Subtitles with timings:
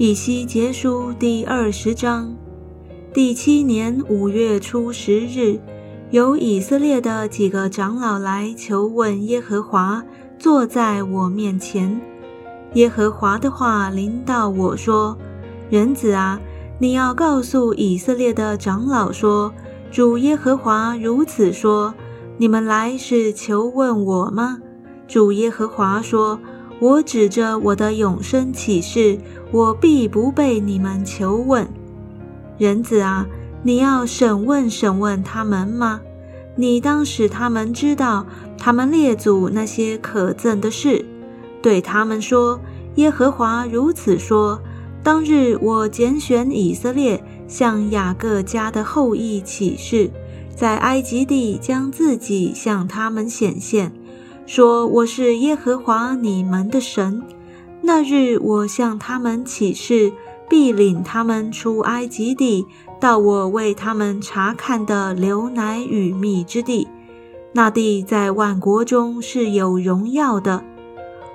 [0.00, 2.32] 以西结书第二十章，
[3.12, 5.58] 第七年五月初十日，
[6.12, 10.04] 有以色列的几个长老来求问耶和华，
[10.38, 12.00] 坐在我面前。
[12.74, 15.18] 耶和华的话临到我说
[15.68, 16.40] ：“人子啊，
[16.78, 19.52] 你要告诉以色列的长老说，
[19.90, 21.92] 主耶和华如此说：
[22.36, 24.58] 你们来是求问我吗？
[25.08, 26.38] 主耶和华说。”
[26.80, 29.18] 我指着我的永生启示，
[29.50, 31.68] 我必不被你们求问。
[32.56, 33.26] 人子啊，
[33.62, 36.00] 你要审问审问他们吗？
[36.54, 41.04] 你当使他们知道他们列祖那些可憎的事，
[41.62, 42.60] 对他们说：
[42.96, 44.60] 耶和华如此说：
[45.02, 50.10] 当日我拣选以色列，向雅各家的后裔起誓，
[50.54, 53.92] 在埃及地将自己向他们显现。
[54.48, 57.22] 说我是耶和华你们的神。
[57.82, 60.10] 那日我向他们起誓，
[60.48, 62.64] 必领他们出埃及地，
[62.98, 66.88] 到我为他们查看的流奶与蜜之地。
[67.52, 70.64] 那地在万国中是有荣耀的。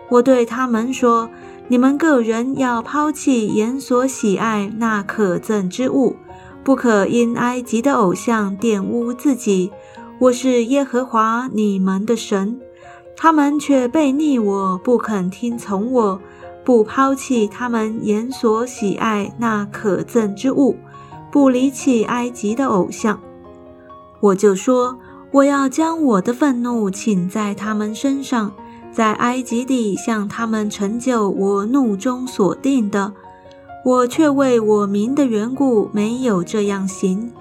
[0.10, 1.30] 我对他们说：
[1.68, 6.16] 你们个人要抛弃眼所喜爱那可憎之物，
[6.64, 9.72] 不可因埃及的偶像玷污自己。
[10.18, 12.60] 我是耶和华你们的神。
[13.16, 16.20] 他们却背逆我，不肯听从我，
[16.64, 20.76] 不抛弃他们眼所喜爱那可憎之物，
[21.32, 23.20] 不离弃埃及的偶像。
[24.20, 24.98] 我就说，
[25.32, 28.54] 我要将我的愤怒倾在他们身上，
[28.92, 33.14] 在埃及地向他们成就我怒中所定的。
[33.86, 37.32] 我却为我民的缘故没有这样行。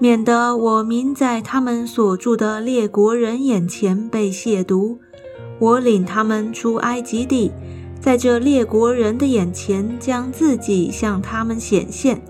[0.00, 4.98] 免得我民在他们所住的列国人眼前被亵渎，
[5.58, 7.50] 我领他们出埃及地，
[8.00, 12.22] 在这列国人的眼前将自己向他们显现，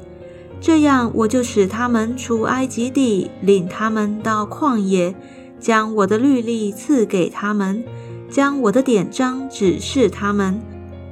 [0.62, 5.14] 这样我就使他们出埃及地，领他们到旷野，
[5.60, 7.84] 将我的律例赐给他们，
[8.30, 10.58] 将我的典章指示他们。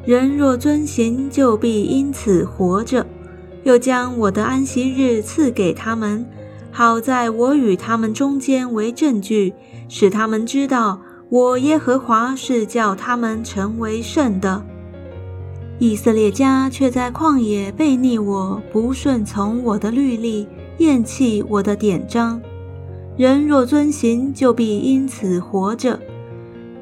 [0.06, 3.04] 人若遵行，就必因此活着。
[3.64, 6.25] 又将我的安息日赐给他们。
[6.76, 9.54] 好在我与他们中间为证据，
[9.88, 11.00] 使他们知道
[11.31, 14.62] 我耶和华是叫他们成为圣的。
[15.78, 22.38] 以色列家却在旷野背逆我，不顺从我的律例，厌弃我的典章。
[23.16, 25.98] 人若遵行，就必因此活着。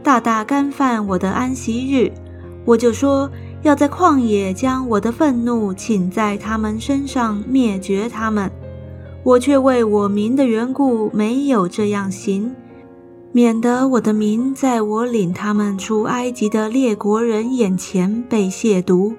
[0.02, 2.10] 大大干犯我的安息日，
[2.64, 3.30] 我就说
[3.62, 8.50] 要在旷野将我的愤怒倾在他们身上，灭绝他们。
[9.24, 12.54] 我却为我民的缘故没有这样行，
[13.32, 19.14] 免得我的民在我领他们出埃及的列国人眼前被亵渎，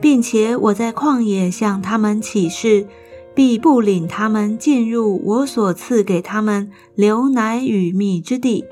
[0.00, 2.86] 并且我在旷野向他们起誓，
[3.34, 8.64] 必不领他们进入我所赐给他们流奶与蜜之地。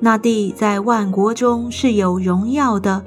[0.00, 3.04] 那地在万国中是有荣耀的，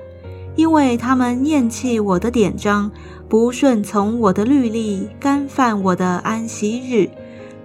[0.60, 2.92] 因为他们厌弃我的典章。
[3.30, 7.10] 不顺从我的律例，干犯我的安息日，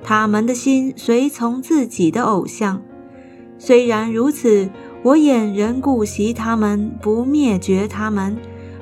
[0.01, 2.81] 他们的心随从自己的偶像。
[3.59, 4.71] 虽然如此，
[5.03, 8.37] 我眼仍顾惜他们，不灭绝他们，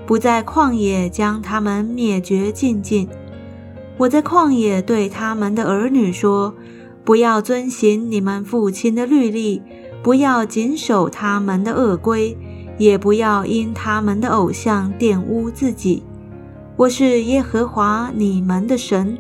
[0.04, 3.08] 不在旷野将他们灭绝尽尽。
[3.96, 6.54] 我在旷野对他们的儿女说：
[7.02, 9.62] 不要遵行你们父亲的律例，
[10.02, 12.36] 不要谨守他们的恶规，
[12.82, 16.02] 也不要因他们的偶像玷污自己。
[16.74, 19.16] 我是耶和华你们的神，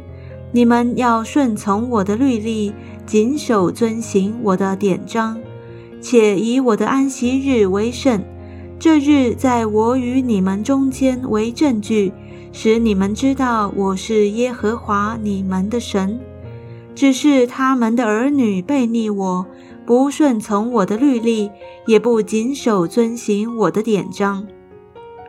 [0.50, 2.72] 你们要顺从我的律例，
[3.06, 5.38] 谨守遵行我的典章，
[6.00, 8.24] 且以我的安息日为圣。
[8.80, 12.12] 这日在我与你们中间为证据，
[12.50, 16.18] 使你们知道我是耶和华你们的神。
[16.96, 19.46] 只是他们的儿女背逆我，
[19.84, 21.50] 不顺从我的律例，
[21.86, 24.46] 也不谨守遵行我的典章。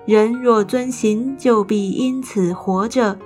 [0.05, 3.17] 人若遵行，就必因此活着。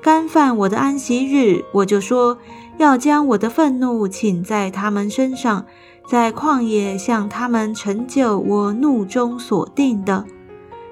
[0.00, 2.38] 干犯我的安息日，我就说
[2.76, 5.66] 要将我的愤怒请在他们身上，
[6.06, 10.24] 在旷野向他们成就我怒中所定的。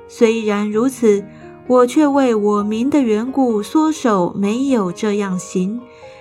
[0.09, 1.25] 虽然如此，
[1.69, 5.81] 我却为我民的缘故缩手，没有这样行，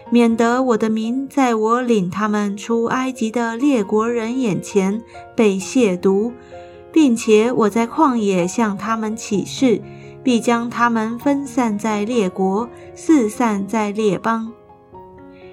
[0.10, 5.02] 免得我的民在我领他们出埃及的列国人眼前
[5.36, 6.32] 被亵渎。
[6.96, 9.82] 并且我在旷野向他们起誓，
[10.24, 14.54] 必将他们分散在列国，四散在列邦，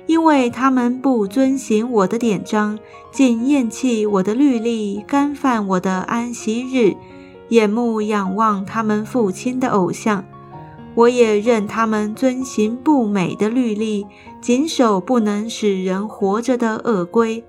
[0.07, 2.79] 因为他们不遵行我的典章，
[3.11, 6.95] 竟厌弃我的律例，干犯我的安息日，
[7.49, 10.25] 眼目仰望他们父亲的偶像。
[10.95, 14.07] 我也任他们遵行不美的律例，
[14.41, 17.45] 谨守不能使人活着的恶规。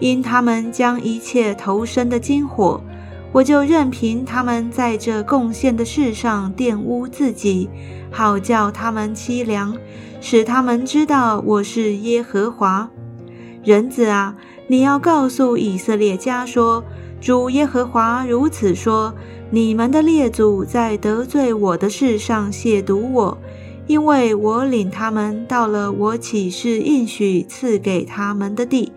[0.00, 2.82] 因他们将一切投生的金火，
[3.30, 7.70] 我就任凭他们在这贡献的事上玷污自己，
[8.10, 9.76] 好叫他们凄凉，
[10.20, 12.90] 使他们知道我是耶和华。
[13.62, 14.34] 人子啊，
[14.66, 16.82] 你要告诉以色列家说：
[17.22, 19.14] 主耶和华如此说：
[19.48, 23.38] 你们的列祖在得罪我的事上亵渎我，
[23.86, 28.92] 因为我领他们到了我启示应许赐给他们的地。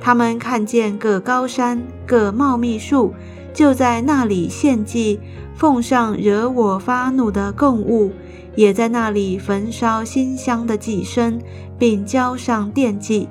[0.00, 3.14] 他们看见各高山、各茂密树，
[3.54, 5.20] 就在那里献祭，
[5.54, 8.10] 奉上惹我发怒的供物，
[8.56, 11.38] 也在那里焚烧馨香的祭牲，
[11.78, 13.28] 并交上奠祭。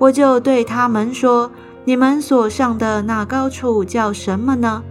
[0.00, 1.50] 我就对他们说
[1.84, 4.82] ：“你们所上的那高处叫什么呢？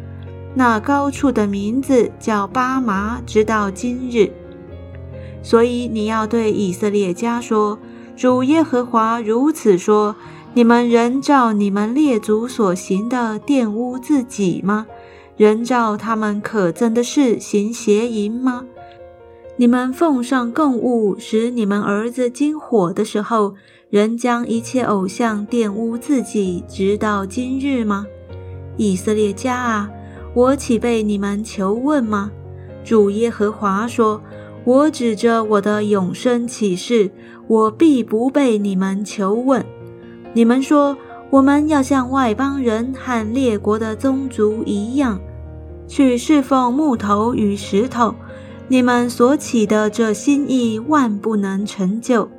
[0.56, 4.32] 那高处的名字叫巴麻，直到今日。
[5.44, 7.78] 所以你要对以色列家说：
[8.16, 10.16] 主耶和华如此说：
[10.56, 14.88] 你们仍照你们列祖所行的玷污自己吗？
[15.38, 18.66] 仍照他们可憎的事行邪淫吗？
[19.58, 23.56] 你们奉上供物，使你们儿子惊火的时候。”
[23.90, 28.06] 仍将一切偶像玷污自己，直到今日吗？
[28.76, 29.90] 以色列家啊，
[30.34, 32.30] 我岂被你们求问吗？
[32.84, 34.22] 主耶和华说
[34.66, 37.10] ：“我指着我的永生起誓，
[37.48, 39.66] 我必不被你们求问。
[40.34, 40.98] 你们说
[41.30, 45.18] 我们要像外邦人和列国的宗族一样，
[45.88, 48.14] 去侍奉木头与石头。
[48.70, 52.30] 你们所起的这心意，万不能成就。”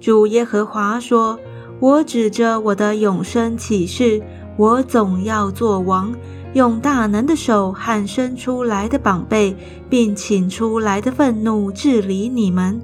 [0.00, 1.38] 主耶和华说
[1.80, 4.22] ：“我指着我的永生起誓，
[4.56, 6.14] 我总要做王，
[6.54, 9.54] 用大能的手和生出来的宝贝，
[9.90, 12.80] 并请出来的愤怒治理你们。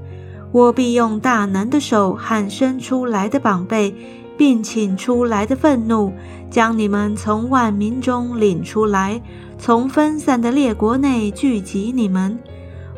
[0.52, 3.94] 我必用大能的手和生出来的宝贝，
[4.36, 6.12] 并请出来的愤怒，
[6.50, 9.20] 将你们从万民中领出来，
[9.58, 12.38] 从分散的列国内聚集你们。”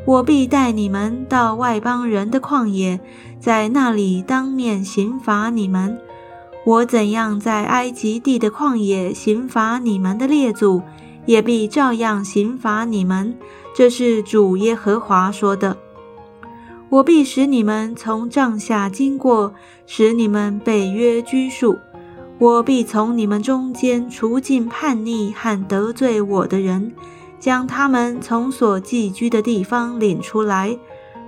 [0.06, 3.00] 我必带你们到外邦人的旷野，
[3.40, 5.98] 在那里当面刑罚你们。
[6.64, 10.80] 我怎样在埃及地的旷野刑罚你们的列祖，
[11.24, 13.36] 也必照样刑罚你们。
[13.74, 15.76] 这是主耶和华说的。
[16.88, 19.52] 我必使你们从帐下经过，
[19.86, 21.76] 使你们被约拘束。
[22.38, 26.92] 我必从你们中间除尽叛逆和得罪我的人。
[27.38, 30.78] 将他们从所寄居的地方领出来，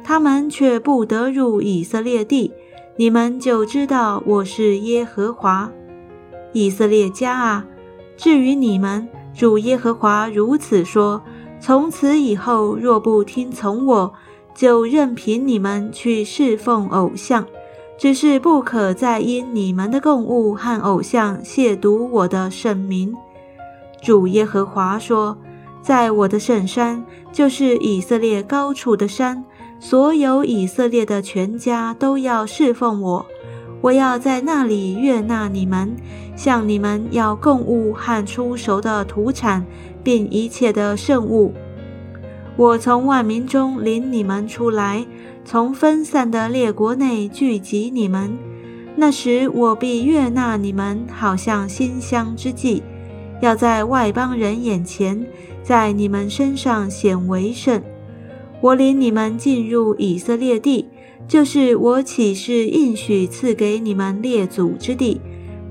[0.02, 2.52] 他们却不得入以色列地，
[2.96, 5.70] 你们就知道我是耶和华。
[6.52, 7.66] 以色列家啊，
[8.16, 11.22] 至于你们，主耶和华如此说：
[11.60, 14.14] 从此以后，若不听从我，
[14.55, 17.44] 就任凭你们去侍奉偶像，
[17.99, 23.14] 只是不可再因你们的供物和偶像亵渎我的圣名。
[24.00, 25.37] 主耶和华说。
[25.88, 27.02] 在我的圣山，
[27.32, 29.43] 就是以色列高处的山，
[29.81, 33.25] 所有以色列的全家都要侍奉我。
[33.81, 35.96] 我要在那里悦纳你们，
[36.37, 39.64] 向你们要供物和出熟的土产，
[40.05, 41.55] 并一切的圣物。
[42.58, 45.06] 我从万民中领你们出来，
[45.43, 48.36] 从分散的列国内聚集你们。
[48.94, 52.82] 那时我必悦纳你们，好像馨香之祭，
[53.40, 55.26] 要在外邦人眼前。
[55.60, 57.82] 在你们身上显为圣。
[58.62, 60.88] 我领你们进入以色列地，
[61.28, 65.20] 就是我起誓应许赐给你们列祖之地。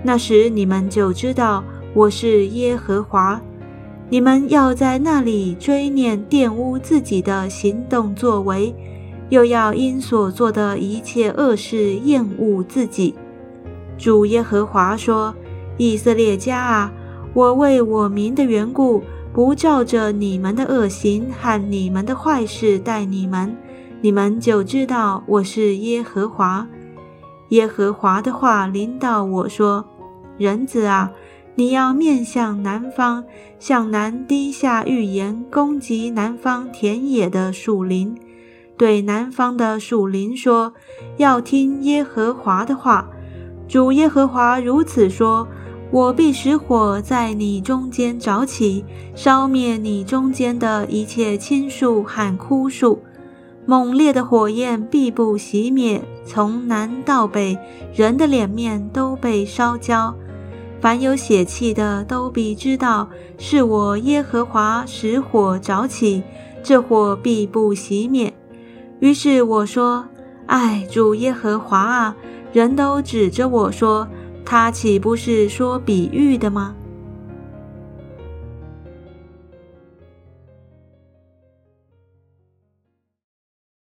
[0.04, 1.64] 那时你们就知道
[1.96, 3.42] 我是耶和华。
[4.08, 8.76] 你们要在那里追念玷污自己的行动作为，
[9.30, 13.16] 又要因所做的一切恶事厌恶自己。
[13.98, 15.34] 主耶和华说
[15.78, 16.94] ：“以色列家啊，
[17.38, 19.04] 我为我民的缘故。”
[19.34, 23.56] 不照着你们的恶行和你们的坏事待你们，
[24.02, 26.68] 你们就知道我是耶和华。
[27.50, 29.86] 耶和华的话临到我说
[30.40, 31.12] ：“人子啊，
[31.54, 33.24] 你要面向南方，
[33.60, 38.18] 向南低下预言，攻击南方田野的树林，
[38.76, 40.74] 对南方的树林说：
[41.18, 43.08] 要听耶和华的话。
[43.68, 45.48] 主耶和华如此说。”
[45.90, 48.84] 我必使火在你中间着起，
[49.16, 53.02] 烧灭你中间的一切青树和枯树。
[53.66, 57.58] 猛烈的火焰必不熄灭，从南到北，
[57.94, 60.14] 人的脸面都被烧焦。
[60.80, 66.22] 凡有血气的都必知道，是我耶和华使火着起，
[66.62, 68.34] 这火必不熄灭。
[69.00, 70.06] 于是我说
[70.48, 72.16] ：“哎，主耶和华啊，
[72.54, 74.08] 人都指着我说，
[74.50, 76.74] 他岂不是说比喻的吗？”